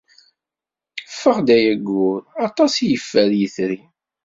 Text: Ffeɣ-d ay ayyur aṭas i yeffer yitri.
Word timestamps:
Ffeɣ-d 1.11 1.47
ay 1.57 1.65
ayyur 1.73 2.15
aṭas 2.47 2.73
i 2.77 2.85
yeffer 2.91 3.29
yitri. 3.39 3.79